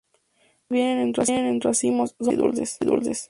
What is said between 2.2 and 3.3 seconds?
pequeñas y dulces.